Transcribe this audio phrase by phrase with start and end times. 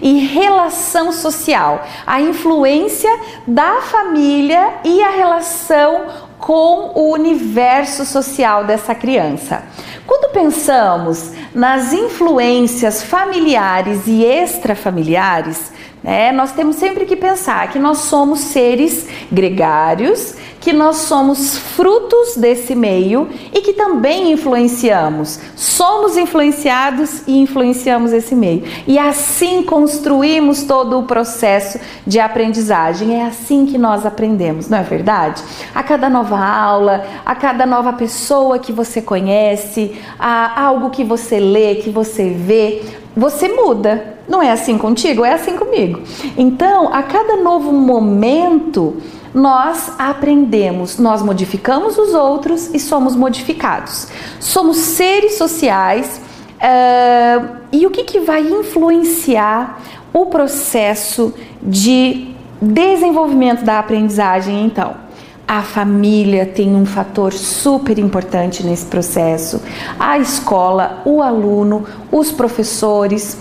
[0.00, 3.10] e relação social, a influência
[3.46, 6.06] da família e a relação
[6.38, 9.64] com o universo social dessa criança.
[10.06, 15.72] Quando pensamos nas influências familiares e extrafamiliares,
[16.02, 22.36] né, nós temos sempre que pensar que nós somos seres gregários que nós somos frutos
[22.36, 25.38] desse meio e que também influenciamos.
[25.54, 28.64] Somos influenciados e influenciamos esse meio.
[28.86, 33.20] E assim construímos todo o processo de aprendizagem.
[33.20, 35.42] É assim que nós aprendemos, não é verdade?
[35.74, 41.38] A cada nova aula, a cada nova pessoa que você conhece, a algo que você
[41.38, 42.82] lê, que você vê,
[43.16, 44.17] você muda.
[44.28, 45.24] Não é assim contigo?
[45.24, 46.00] É assim comigo.
[46.36, 48.96] Então, a cada novo momento,
[49.32, 54.08] nós aprendemos, nós modificamos os outros e somos modificados.
[54.38, 56.20] Somos seres sociais
[56.56, 59.80] uh, e o que, que vai influenciar
[60.12, 65.08] o processo de desenvolvimento da aprendizagem então?
[65.46, 69.62] A família tem um fator super importante nesse processo,
[69.98, 73.38] a escola, o aluno, os professores,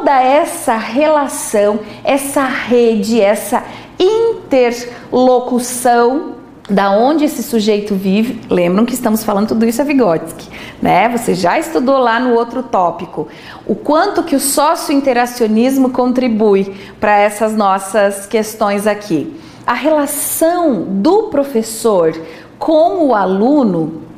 [0.00, 3.62] toda essa relação, essa rede, essa
[3.98, 6.36] interlocução
[6.70, 8.40] da onde esse sujeito vive.
[8.48, 10.48] Lembram que estamos falando tudo isso a Vygotsky,
[10.80, 11.06] né?
[11.10, 13.28] Você já estudou lá no outro tópico
[13.66, 19.38] o quanto que o sócio-interacionismo contribui para essas nossas questões aqui.
[19.66, 22.18] A relação do professor
[22.58, 24.08] com o aluno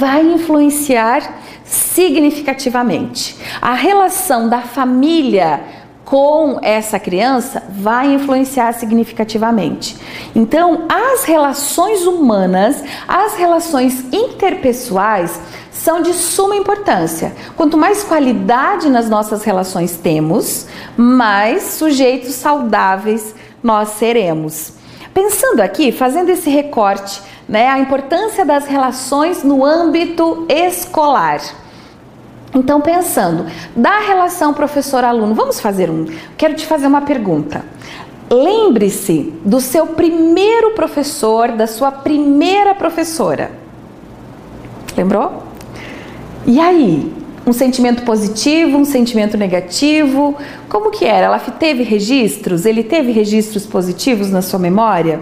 [0.00, 3.36] vai influenciar significativamente.
[3.60, 5.60] A relação da família
[6.06, 9.96] com essa criança vai influenciar significativamente.
[10.34, 15.38] Então, as relações humanas, as relações interpessoais
[15.70, 17.32] são de suma importância.
[17.56, 24.79] Quanto mais qualidade nas nossas relações temos, mais sujeitos saudáveis nós seremos.
[25.12, 31.40] Pensando aqui, fazendo esse recorte, né, a importância das relações no âmbito escolar.
[32.54, 36.06] Então, pensando da relação professor-aluno, vamos fazer um.
[36.36, 37.64] Quero te fazer uma pergunta.
[38.30, 43.50] Lembre-se do seu primeiro professor, da sua primeira professora.
[44.96, 45.42] Lembrou?
[46.46, 47.19] E aí?
[47.46, 50.36] Um sentimento positivo, um sentimento negativo?
[50.68, 51.26] Como que era?
[51.26, 52.66] Ela teve registros?
[52.66, 55.20] Ele teve registros positivos na sua memória?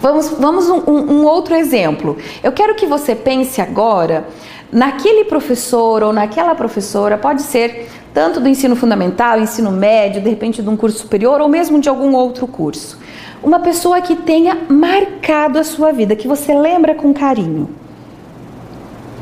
[0.00, 2.18] Vamos, vamos um, um, outro exemplo.
[2.42, 4.26] Eu quero que você pense agora
[4.72, 10.62] naquele professor ou naquela professora, pode ser tanto do ensino fundamental, ensino médio, de repente
[10.62, 12.98] de um curso superior ou mesmo de algum outro curso.
[13.42, 17.70] Uma pessoa que tenha marcado a sua vida, que você lembra com carinho.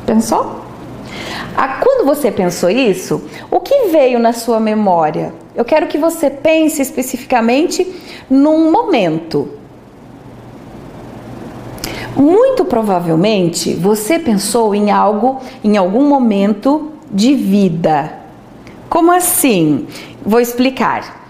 [0.05, 0.60] Pensou?
[1.55, 5.33] Ah, quando você pensou isso, o que veio na sua memória?
[5.55, 7.85] Eu quero que você pense especificamente
[8.29, 9.49] num momento,
[12.15, 18.13] muito provavelmente você pensou em algo em algum momento de vida.
[18.89, 19.87] Como assim?
[20.23, 21.21] Vou explicar.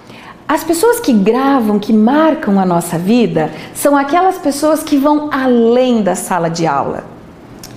[0.48, 6.02] As pessoas que gravam, que marcam a nossa vida, são aquelas pessoas que vão além
[6.02, 7.06] da sala de aula.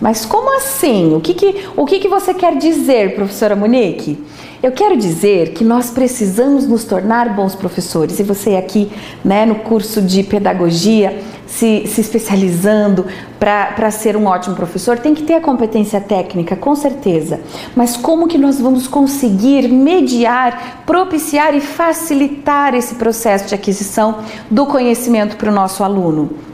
[0.04, 1.14] Mas como assim?
[1.14, 4.22] O que, que, o que, que você quer dizer, professora Monique?
[4.62, 8.20] Eu quero dizer que nós precisamos nos tornar bons professores.
[8.20, 8.92] E você aqui,
[9.24, 13.06] né, no curso de pedagogia, se, se especializando
[13.40, 17.40] para ser um ótimo professor, tem que ter a competência técnica, com certeza.
[17.74, 24.18] Mas como que nós vamos conseguir mediar, propiciar e facilitar esse processo de aquisição
[24.50, 26.53] do conhecimento para o nosso aluno?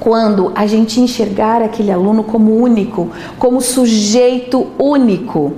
[0.00, 5.52] Quando a gente enxergar aquele aluno como único, como sujeito único.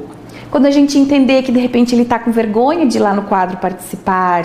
[0.50, 3.22] Quando a gente entender que de repente ele está com vergonha de ir lá no
[3.22, 4.44] quadro participar,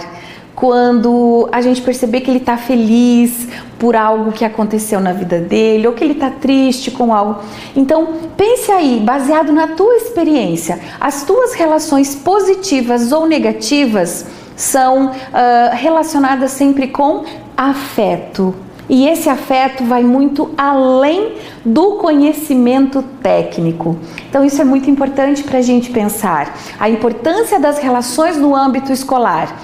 [0.56, 3.48] quando a gente perceber que ele está feliz
[3.78, 7.42] por algo que aconteceu na vida dele ou que ele está triste com algo.
[7.76, 8.08] Então,
[8.38, 14.26] pense aí, baseado na tua experiência, as tuas relações positivas ou negativas
[14.56, 15.12] são uh,
[15.74, 17.26] relacionadas sempre com
[17.58, 18.56] afeto.
[18.88, 21.34] E esse afeto vai muito além
[21.64, 23.98] do conhecimento técnico.
[24.30, 26.56] Então, isso é muito importante para a gente pensar.
[26.80, 29.56] A importância das relações no âmbito escolar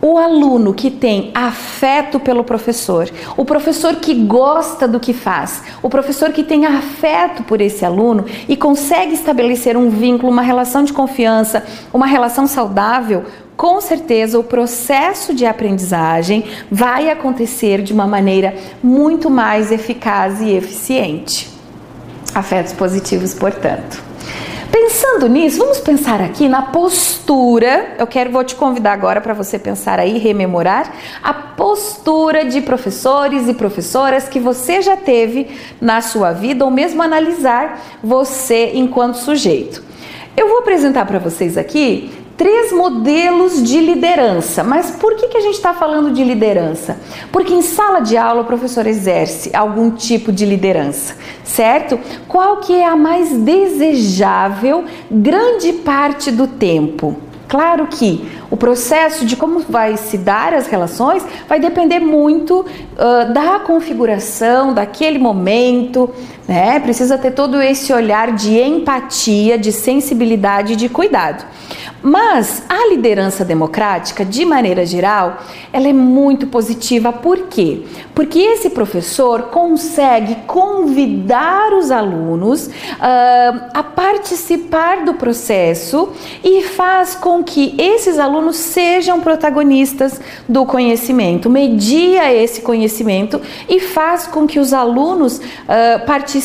[0.00, 5.88] o aluno que tem afeto pelo professor, o professor que gosta do que faz, o
[5.88, 10.92] professor que tem afeto por esse aluno e consegue estabelecer um vínculo, uma relação de
[10.92, 13.24] confiança, uma relação saudável,
[13.56, 20.50] com certeza o processo de aprendizagem vai acontecer de uma maneira muito mais eficaz e
[20.50, 21.48] eficiente.
[22.34, 24.04] Afetos positivos, portanto.
[24.70, 27.94] Pensando nisso, vamos pensar aqui na postura.
[27.98, 30.92] Eu quero vou te convidar agora para você pensar aí, rememorar
[31.22, 35.48] a postura de professores e professoras que você já teve
[35.80, 39.82] na sua vida ou mesmo analisar você enquanto sujeito.
[40.36, 44.62] Eu vou apresentar para vocês aqui três modelos de liderança.
[44.62, 46.98] Mas por que, que a gente está falando de liderança?
[47.32, 51.98] Porque em sala de aula o professor exerce algum tipo de liderança, certo?
[52.28, 57.16] Qual que é a mais desejável grande parte do tempo?
[57.48, 63.32] Claro que o processo de como vai se dar as relações vai depender muito uh,
[63.32, 66.10] da configuração, daquele momento,
[66.46, 66.78] né?
[66.78, 71.44] Precisa ter todo esse olhar de empatia, de sensibilidade e de cuidado.
[72.02, 77.12] Mas a liderança democrática, de maneira geral, ela é muito positiva.
[77.12, 77.82] Por quê?
[78.14, 86.10] Porque esse professor consegue convidar os alunos uh, a participar do processo
[86.44, 94.28] e faz com que esses alunos sejam protagonistas do conhecimento, media esse conhecimento e faz
[94.28, 96.35] com que os alunos uh, participem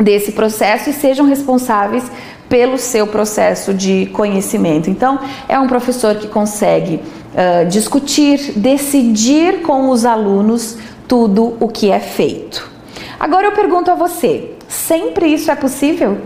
[0.00, 2.04] desse processo e sejam responsáveis
[2.48, 4.90] pelo seu processo de conhecimento.
[4.90, 5.18] Então,
[5.48, 10.76] é um professor que consegue uh, discutir, decidir com os alunos
[11.08, 12.70] tudo o que é feito.
[13.18, 16.18] Agora eu pergunto a você: sempre isso é possível?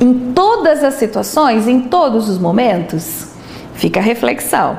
[0.00, 3.28] Em todas as situações, em todos os momentos?
[3.74, 4.78] Fica a reflexão.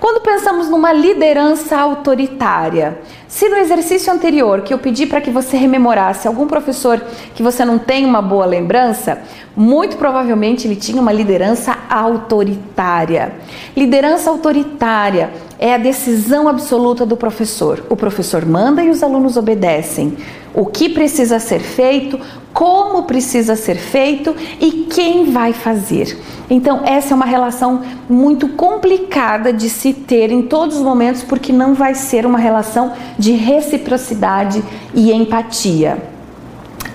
[0.00, 2.98] Quando pensamos numa liderança autoritária,
[3.30, 7.00] se no exercício anterior que eu pedi para que você rememorasse algum professor
[7.32, 9.22] que você não tem uma boa lembrança,
[9.56, 13.32] muito provavelmente ele tinha uma liderança autoritária.
[13.76, 15.30] Liderança autoritária
[15.60, 17.86] é a decisão absoluta do professor.
[17.88, 20.16] O professor manda e os alunos obedecem.
[20.54, 22.18] O que precisa ser feito,
[22.52, 26.18] como precisa ser feito e quem vai fazer.
[26.48, 31.52] Então, essa é uma relação muito complicada de se ter em todos os momentos, porque
[31.52, 34.62] não vai ser uma relação de reciprocidade
[34.94, 35.98] e empatia.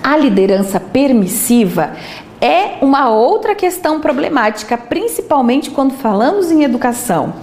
[0.02, 1.92] A liderança permissiva
[2.40, 7.34] é uma outra questão problemática, principalmente quando falamos em educação.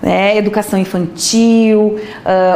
[0.00, 1.98] Né, educação infantil uh,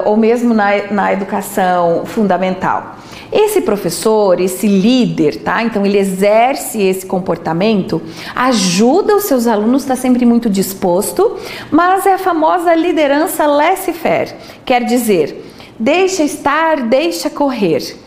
[0.08, 2.97] ou mesmo na, na educação fundamental.
[3.32, 5.62] Esse professor, esse líder, tá?
[5.62, 8.02] Então ele exerce esse comportamento,
[8.34, 11.38] ajuda os seus alunos, está sempre muito disposto,
[11.70, 14.34] mas é a famosa liderança laissez-faire,
[14.67, 18.02] quer dizer, deixa estar, deixa correr.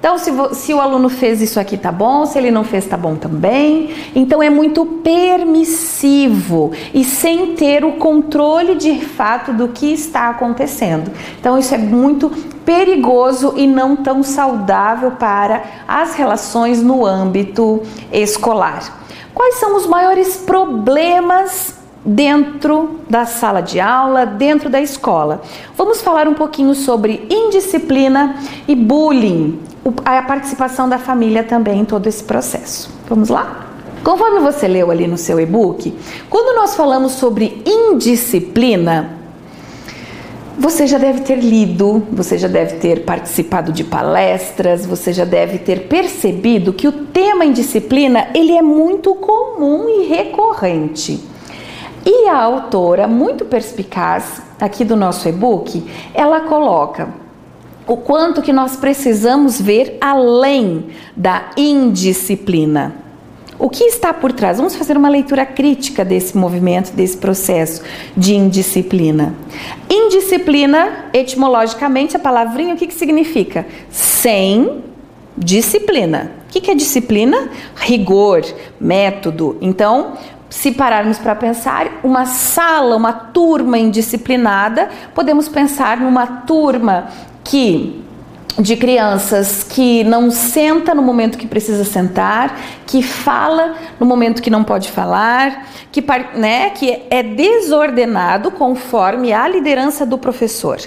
[0.00, 2.24] Então, se, se, o aluno fez isso aqui, tá bom.
[2.24, 3.94] Se ele não fez, tá bom também.
[4.14, 11.12] Então, é muito permissivo e sem ter o controle de fato do que está acontecendo.
[11.38, 12.30] Então, isso é muito
[12.64, 18.98] perigoso e não tão saudável para as relações no âmbito escolar.
[19.34, 25.42] Quais são os maiores problemas dentro da sala de aula, dentro da escola.
[25.76, 28.36] Vamos falar um pouquinho sobre indisciplina
[28.66, 29.60] e bullying,
[30.04, 32.90] a participação da família também em todo esse processo.
[33.08, 33.66] Vamos lá?
[34.02, 35.94] Conforme você leu ali no seu e-book,
[36.28, 39.18] quando nós falamos sobre indisciplina,
[40.58, 45.58] você já deve ter lido, você já deve ter participado de palestras, você já deve
[45.58, 51.22] ter percebido que o tema indisciplina ele é muito comum e recorrente.
[52.04, 55.84] E a autora, muito perspicaz aqui do nosso e-book,
[56.14, 57.08] ela coloca
[57.90, 62.94] o quanto que nós precisamos ver além da indisciplina.
[63.58, 64.58] O que está por trás?
[64.58, 67.82] Vamos fazer uma leitura crítica desse movimento, desse processo
[68.16, 69.34] de indisciplina.
[69.90, 73.66] Indisciplina, etimologicamente, a palavrinha, o que, que significa?
[73.90, 74.84] Sem
[75.36, 76.30] disciplina.
[76.46, 77.48] O que, que é disciplina?
[77.74, 78.44] Rigor,
[78.80, 79.58] método.
[79.60, 80.12] Então,
[80.48, 87.08] se pararmos para pensar, uma sala, uma turma indisciplinada, podemos pensar numa turma
[87.50, 88.00] que
[88.58, 94.50] de crianças que não senta no momento que precisa sentar, que fala no momento que
[94.50, 96.04] não pode falar, que,
[96.34, 100.78] né, que é desordenado conforme a liderança do professor.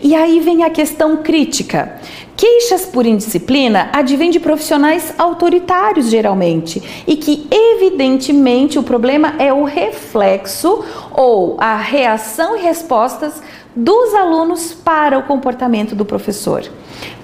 [0.00, 1.98] E aí vem a questão crítica.
[2.36, 9.64] Queixas por indisciplina advêm de profissionais autoritários, geralmente, e que, evidentemente, o problema é o
[9.64, 13.40] reflexo ou a reação e respostas
[13.74, 16.64] dos alunos para o comportamento do professor.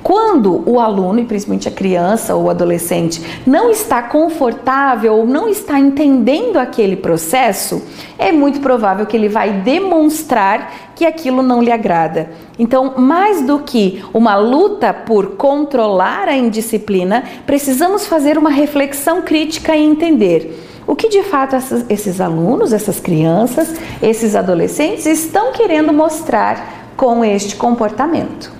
[0.02, 5.78] Quando o aluno, e principalmente a criança ou adolescente, não está confortável ou não está
[5.78, 7.82] entendendo aquele processo,
[8.18, 12.30] é muito provável que ele vai demonstrar que aquilo não lhe agrada.
[12.58, 19.76] Então, mais do que uma luta por controlar a indisciplina, precisamos fazer uma reflexão crítica
[19.76, 21.54] e entender o que de fato
[21.90, 28.50] esses alunos, essas crianças, esses adolescentes estão querendo mostrar com este comportamento.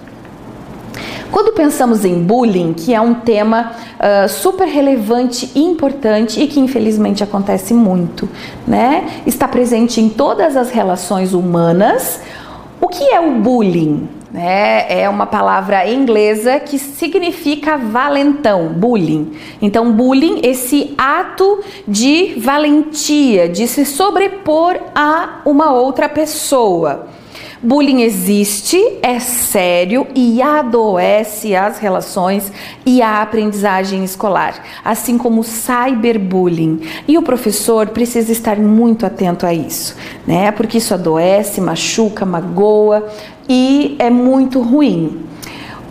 [1.32, 6.60] Quando pensamos em bullying, que é um tema uh, super relevante e importante e que
[6.60, 8.28] infelizmente acontece muito,
[8.66, 9.22] né?
[9.26, 12.20] Está presente em todas as relações humanas.
[12.80, 14.08] O que é o bullying?
[14.34, 19.32] É, é uma palavra inglesa que significa valentão, bullying.
[19.60, 27.08] Então, bullying, esse ato de valentia, de se sobrepor a uma outra pessoa.
[27.60, 32.52] Bullying existe, é sério e adoece as relações
[32.86, 36.82] e a aprendizagem escolar, assim como o cyberbullying.
[37.08, 40.52] E o professor precisa estar muito atento a isso, né?
[40.52, 43.08] Porque isso adoece, machuca, magoa
[43.48, 45.26] e é muito ruim.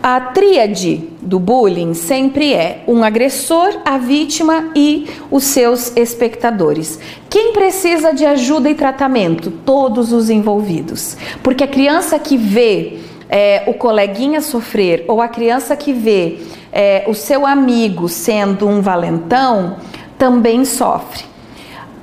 [0.02, 7.00] A tríade do bullying sempre é um agressor, a vítima e os seus espectadores.
[7.30, 9.52] Quem precisa de ajuda e tratamento?
[9.52, 11.18] Todos os envolvidos.
[11.44, 13.00] Porque a criança que vê
[13.30, 16.38] é, o coleguinha sofrer ou a criança que vê
[16.72, 19.78] é, o seu amigo sendo um valentão
[20.18, 21.26] também sofre.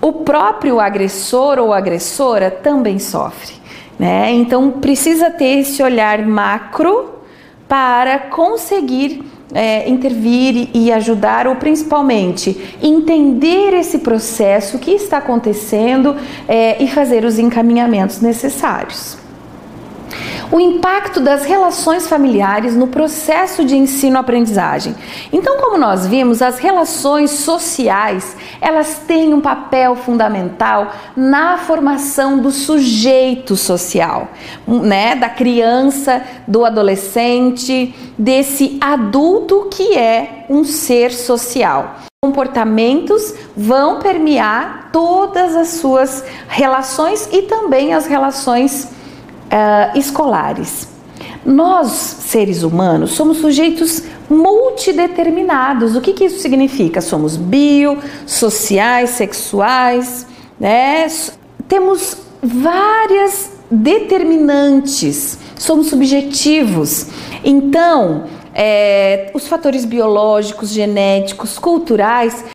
[0.03, 3.55] O próprio agressor ou agressora também sofre.
[3.99, 4.33] Né?
[4.33, 7.15] Então precisa ter esse olhar macro
[7.69, 9.23] para conseguir
[9.53, 16.17] é, intervir e ajudar, ou principalmente entender esse processo que está acontecendo
[16.49, 19.24] é, e fazer os encaminhamentos necessários
[20.55, 24.95] o impacto das relações familiares no processo de ensino-aprendizagem.
[25.33, 32.53] Então, como nós vimos, as relações sociais, elas têm um papel fundamental na formação do
[32.53, 34.29] sujeito social,
[34.65, 44.89] né, da criança, do adolescente, desse adulto que é um ser social comportamentos vão permear
[44.91, 48.89] todas as suas relações e também as relações
[49.55, 50.89] uh, escolares.
[51.45, 55.95] Nós, seres humanos, somos sujeitos multideterminados.
[55.95, 57.01] O que, que isso significa?
[57.01, 60.27] Somos bio, sociais, sexuais,
[60.59, 61.07] né?
[61.69, 67.09] Temos várias determinantes, somos subjetivos.
[67.45, 72.43] Então, é, os fatores biológicos, genéticos, culturais